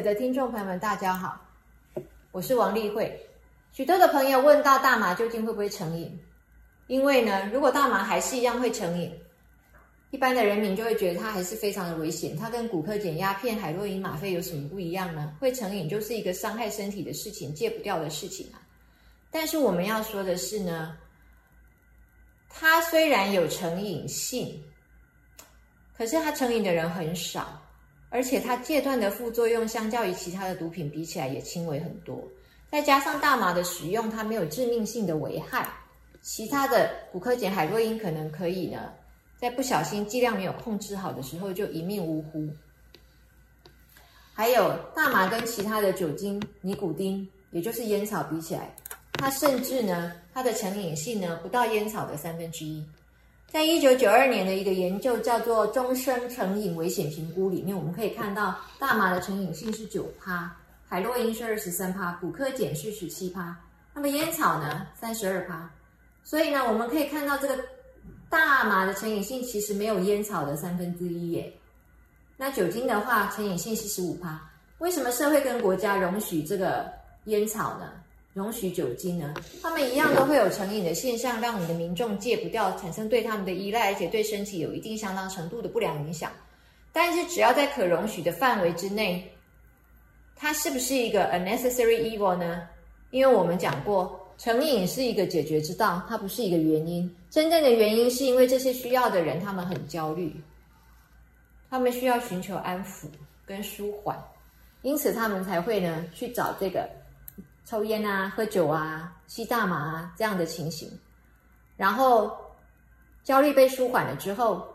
[0.00, 1.38] 的听众朋友们，大家好，
[2.30, 3.20] 我是王丽慧。
[3.72, 6.18] 许多的朋友问到大麻究竟会不会成瘾？
[6.86, 9.12] 因为呢，如果大麻还是一样会成瘾，
[10.10, 12.36] 一般的人民就会觉得它还是非常的危险。
[12.36, 15.36] 它跟骨科碱、鸦片、海洛因、吗啡有什么不一样呢？
[15.40, 18.62] 会成瘾就是一个伤害身体的事情，戒不掉的事情啊。
[19.30, 20.96] 但是我们要说的是呢，
[22.48, 24.62] 它虽然有成瘾性，
[25.96, 27.58] 可是它成瘾的人很少。
[28.12, 32.22] 而且它戒断的副作用相较于其他的毒品比起来也轻微很多，
[32.70, 35.66] 再加上大麻的使用，它没有致命性的危害，
[36.20, 38.92] 其他的骨科碱、海洛因可能可以呢，
[39.40, 42.46] 在不小心剂量没有控制好的时候就一命呜呼。
[44.34, 48.74] 还有大麻跟其他的酒精、尼古丁，也就是烟草比起来，
[49.14, 52.84] 它甚至呢，它的成瘾性呢不到烟草的三分之一。
[53.52, 60.50] 在一九九二年的一个研究叫做《终身成瘾危险评估》里面，我们可以看到大麻的成瘾性是九趴，
[60.88, 63.54] 海洛因是二十三趴，骨科碱是十七趴，
[63.92, 65.70] 那么烟草呢三十二趴。
[66.24, 67.62] 所以呢，我们可以看到这个
[68.30, 71.52] 大麻的成瘾性其实没有烟草的三分之一耶。
[72.38, 74.40] 那酒精的话，成瘾性是十五趴。
[74.78, 76.90] 为什么社会跟国家容许这个
[77.26, 77.90] 烟草呢？
[78.34, 86.32] 容许酒精呢，他们一样都会有成瘾的现象，让你的民众戒不掉，产生对他们的依赖，而且对身体有一定相当程度的不良影响。
[86.92, 89.30] 但是只要在可容许的范围之内，
[90.34, 92.66] 它是不是一个 unnecessary evil 呢？
[93.10, 97.14] 因为我们讲过，成瘾是一个解决之道，它不是一个原因。
[97.28, 100.34] 真正的原因是因为这些需要的人他们很焦虑，
[101.68, 103.08] 他们需要寻求安抚
[103.44, 104.18] 跟舒缓，
[104.80, 106.88] 因此他们才会呢去找这个。
[107.64, 110.90] 抽烟啊，喝酒啊，吸大麻啊，这样的情形，
[111.76, 112.36] 然后
[113.24, 114.66] 焦虑被舒缓了之后，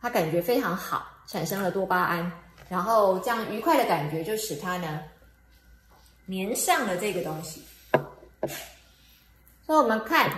[0.00, 2.32] 他感觉非常好，产生了多巴胺，
[2.68, 5.02] 然后这样愉快的感觉就使他呢
[6.28, 7.62] 粘上了这个东西。
[9.66, 10.30] 所以我们看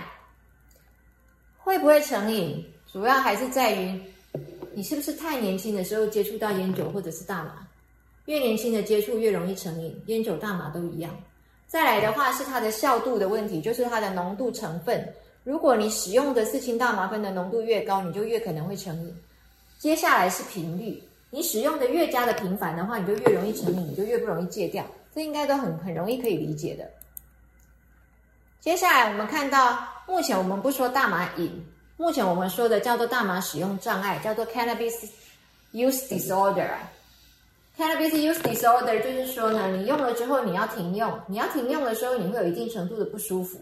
[1.57, 4.01] 会不会成瘾，主要还是在于
[4.73, 7.65] 你是不是太年轻的时候接触到烟酒或者是大麻，
[8.25, 11.15] 越年轻的接触越容易成瘾，烟酒大麻都一样。
[11.71, 15.07] 再来的话是它的效度的问题，就是它的浓度成分。
[15.45, 19.15] 如果你使用的四氢大麻酚的浓度越高，你就越可能会成瘾。
[19.79, 24.85] 接下来是频率，你使用的越加的频繁的话，你就越容易成瘾，你就越不容易戒掉。
[25.15, 26.83] 这应该都很很容易可以理解的。
[28.59, 31.65] 接下来我们看到，目前我们不说大麻瘾，
[31.95, 35.05] 目前我们说的叫做大麻使用障碍，叫做 cannabis
[35.71, 36.67] use disorder。
[37.81, 43.57] Cannabis use disorder 就是说呢，你用了之后你要停用，你要停用的时候你会有一定程度的不舒服，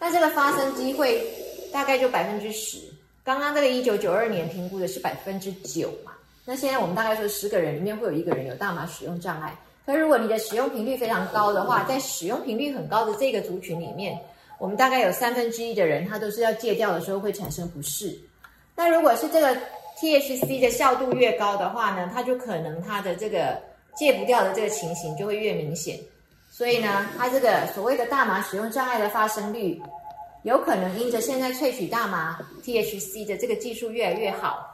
[0.00, 1.24] 那这个发生机会
[1.72, 2.78] 大概就百分之十。
[3.22, 6.10] 刚刚这个一九九二年评估的是百分之九嘛，
[6.44, 9.56] 那现在我们大概说十个人里面会有一个人有大麻使用障碍。
[9.86, 14.18] 可如果你的使用频率非常高的话，在使用频率很高的这个族群里面，
[14.58, 18.12] 我们大概有三分之一的人他都是要戒掉的时候会产生不适。
[18.74, 19.56] 那如果是这个。
[20.02, 23.56] THC 的效度越高的话呢，它就可能它的这个
[23.94, 25.96] 戒不掉的这个情形就会越明显。
[26.50, 29.80] 所以呢，它这个所谓的大麻使用障碍的发生率，
[30.42, 34.68] 有可能因着现在萃取大麻 THC 的这个技术越来越好，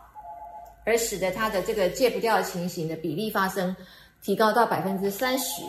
[0.84, 3.76] 而使得它的这个戒不掉情形的比例发生
[4.24, 5.60] 提高到百分之三十。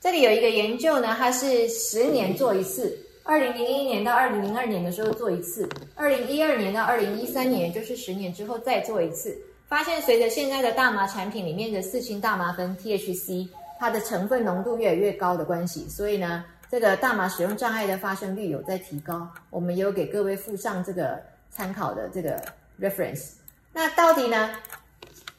[0.00, 2.98] 这里有一个研究呢，它是十年做一次。
[3.26, 9.34] 二零零一年到二零零二年的时候做一次，二零一二年到二零一三年，就是十年之后再做一次，
[9.66, 13.48] 发现随着现在的大麻产品里面的四氢大麻酚 THC，
[13.80, 19.26] 它的成分浓度越来越高的关系，所以呢，这个大麻使用障碍的发生率有在提高。
[19.48, 21.18] 我们也有给各位附上这个
[21.50, 22.38] 参考的这个
[22.78, 23.30] reference。
[23.72, 24.50] 那到底呢，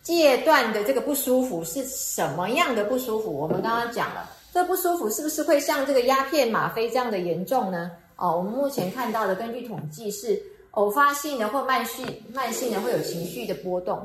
[0.01, 3.31] 戒断的这个不舒服是什么样的不舒服？
[3.31, 4.27] 我们刚刚讲了。
[4.55, 7.91] 这不舒服是不是会像这个鸦片、吗啡这样的严重呢？
[8.15, 14.01] 哦，我们目前看到的，根据统计是偶发性的或慢性、慢性的会有情绪的波动。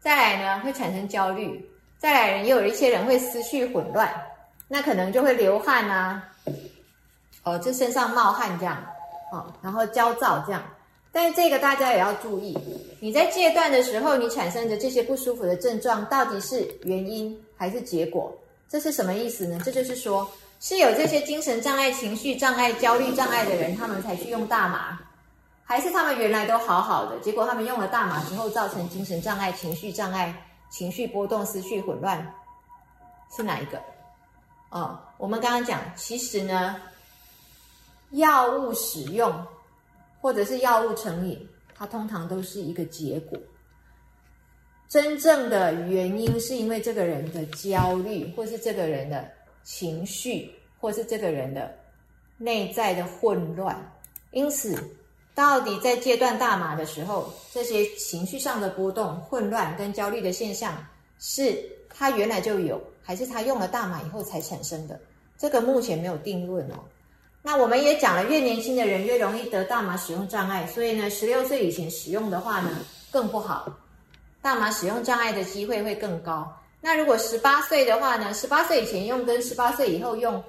[0.00, 1.64] 再来呢，会产生焦虑。
[1.96, 4.12] 再来，也有一些人会思绪混乱，
[4.66, 6.28] 那可能就会流汗啊，
[7.44, 8.84] 哦，这身上冒汗这样，
[9.30, 10.60] 哦，然后焦躁这样。
[11.12, 12.58] 但是这个大家也要注意，
[12.98, 18.36] 你在戒断的时候，你产生的这些不舒服的症状，到底是原因还是结果？
[18.72, 19.60] 这是什么意思呢？
[19.62, 20.26] 这就是说，
[20.58, 24.98] 是有这些精神障碍、情绪障碍、焦虑障碍的人，他们才去用大麻，
[25.62, 30.34] 还是他们原来都好好的，结果他们用了大麻之后，造成精神障碍、情绪障碍、
[30.70, 32.34] 情绪波动、思绪混乱，
[33.36, 33.78] 是哪一个？
[34.70, 36.80] 哦，我们刚刚讲，其实呢，
[38.12, 39.46] 药物使用
[40.22, 41.46] 或者是药物成瘾，
[41.76, 43.38] 它通常都是一个结果。
[44.92, 49.26] 真正的原因是因为这个人的焦虑，或是这个人的
[49.64, 51.74] 情绪，或是这个人的
[52.36, 53.74] 内在的混乱。
[54.32, 54.76] 因此，
[55.34, 60.76] 到底在戒断大麻的时候，这些情绪上的波动、混乱跟焦虑的现象，
[61.18, 61.58] 是
[61.88, 65.00] 他原来就有，还是他用了大麻以后才产生的？
[65.38, 66.74] 这个目前没有定论哦。
[67.40, 72.68] 那我们也讲了，越年轻的人越容易得大麻使用障碍，所以呢，十六岁以前使用的话呢，
[73.10, 73.74] 更不好。
[74.42, 76.52] 大麻使用障碍的机会会更高。
[76.80, 78.34] 那如果十八岁的话呢？
[78.34, 80.42] 十八岁以前用跟十八岁以后用，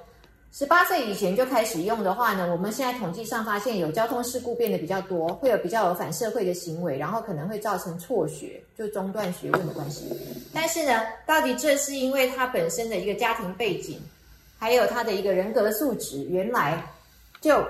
[0.50, 2.50] 十八岁以前就开始用的话呢？
[2.50, 10.10] 我们现在统计上发现有交通事故变得比较多，会有比较有反社会的行为，然后可能会造成辍学，就中断学问的关系。
[10.52, 14.02] 但是呢，到底这是因为他本身的一个家庭背景，
[14.58, 16.84] 还有他的一个人格素质原来
[17.40, 17.64] 就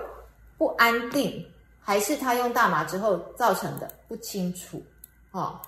[0.56, 1.44] 不安定，
[1.80, 3.90] 还是他用大麻之后造成的？
[4.08, 4.82] 不清楚
[5.32, 5.60] 哦。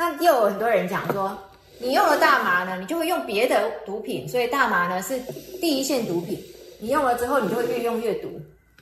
[0.00, 1.36] 那又有很多人讲说，
[1.78, 5.20] 你用了大麻呢，你就会用别的毒品，所以大麻呢是
[5.60, 6.42] 第一线毒品。
[6.78, 8.28] 你用了之后，你就会越用越毒。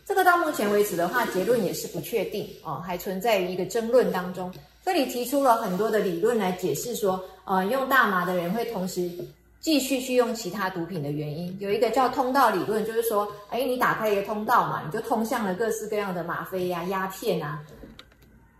[0.07, 4.49] 这个到目前为止的话，结论也是不确定哦，还存在于一个争论当中。
[4.85, 9.11] 这里提出了很多的理论来解释说，呃，用大麻的人会同时
[9.59, 11.55] 继续去用其他毒品的原因。
[11.59, 17.59] 有一个叫通道理论，就是说，哎，你打开一个通道嘛，你就通向了各式各样的吗啡呀、鸦片啊。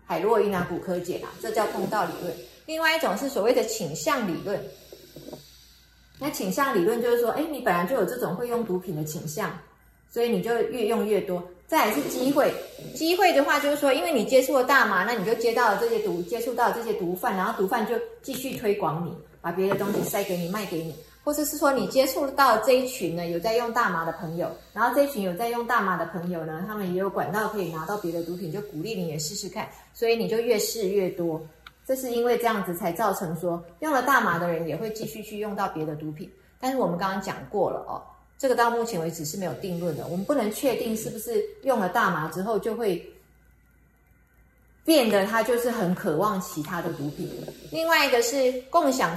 [0.09, 2.35] 海洛因啊，骨科碱啊，这叫通道理论。
[2.65, 4.59] 另外一种是所谓的倾向理论。
[6.17, 9.55] 那倾向理论就是说，哎，你本来就有这种会用毒品的倾向，
[10.11, 11.47] 所以你就越用越多。
[11.67, 12.51] 再来是机会，
[12.95, 20.95] 机会的话就是说，因为你接触了大麻，那你就接到了这些毒，接触到这些毒贩，然后毒贩就继续推广你，把别的东西塞给你，卖给你。
[21.21, 31.39] 或者是说你接触到这一群呢有在用大麻的朋友，然后这一群有在用大麻的朋友呢，他们也有管道可以拿到别的毒品，就鼓励你也试试看，所以你就越试越多。
[31.85, 36.31] 这是因为这样子才造成说用了大麻的人也会继续去用到别的毒品。
[36.59, 38.01] 但是我们刚刚讲过了哦，
[38.37, 43.05] 这个到目前为止是没有定论的，我们不能确定是不是用了大麻之后就会
[44.89, 47.29] 变得他就是很渴望其他的毒品。
[47.71, 49.15] 另外一个是共享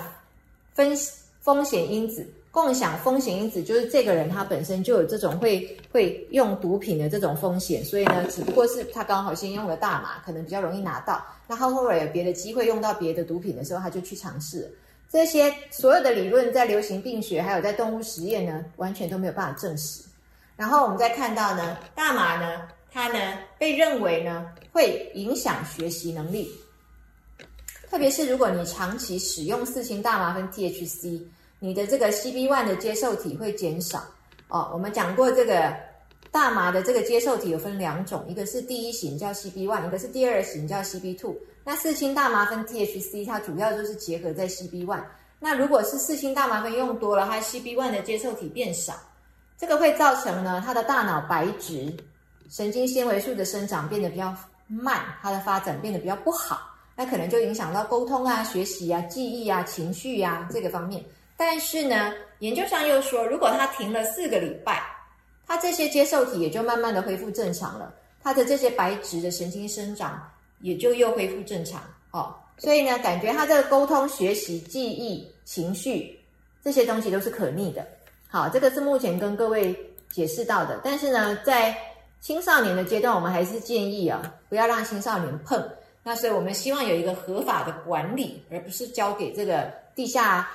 [0.75, 0.95] 分。
[1.41, 11.21] 风险因子，共享风险因子就是这个人他本身就有这种会会用毒品的这种风险，所以呢，只不过是他刚好先用了大麻，可能比较容易拿到。
[11.49, 14.73] 那他后来有别的机会用到别的毒品的时候，他就去尝试。
[15.11, 20.05] 这些所有的理论在流行病学还有在动物实验呢，完全都没有办法证实。
[20.55, 26.51] 然后我们再看到呢，大麻呢，它呢被认为呢会影响学习能力。
[27.91, 31.23] 特别是如果你长期使用四氢大麻酚 THC，
[31.59, 34.03] 你的这个 CB1 的接受体会减少
[34.49, 34.71] 哦。
[34.73, 35.75] 我们讲过这个
[36.31, 41.37] 大麻的这个接受体有分两种，一个是第一型叫 CB1，一个是第二型叫 CB2。
[41.65, 45.03] 那四氢大麻酚 THC 它主要就是结合在 CB1。
[45.39, 48.95] 那如果是四氢大麻酚用多了，它 CB1 的接受体变少，
[49.59, 51.95] 这个会造成呢它的大脑白质
[52.53, 56.61] 神经纤维素的生长变得比较慢，它的发展变得比较不好。
[56.95, 61.03] 那可能就影响到沟通啊、学习啊、记忆啊、情绪呀这个方面。
[61.35, 64.83] 但是呢，研究上又说，如果他停了四个礼拜，
[65.47, 67.91] 他这些接受体也就慢慢的恢复正常了，
[68.23, 70.23] 他的这些白质的神经生长
[70.61, 72.35] 也就又恢复正常哦。
[72.59, 76.21] 所以呢，感觉他这个沟通、学习、记忆、情绪
[76.63, 77.83] 这些东西都是可逆的。
[78.29, 79.75] 好，这个是目前跟各位
[80.11, 80.79] 解释到的。
[80.85, 81.75] 但是呢，在
[82.23, 85.61] 青少年的阶段我们还是建议啊不要让青少年碰。
[86.05, 90.49] 那所以我们希望有一个合法的管理而不是交给这个地下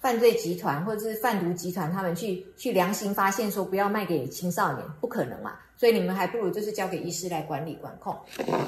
[0.00, 5.52] 犯罪集团或者是贩毒集团他们去去良心发现说不要卖给青少年不可能嘛。
[5.76, 8.16] 所以你们还不如就是交给医师来管理管控。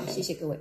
[0.09, 0.59] 谢谢各位。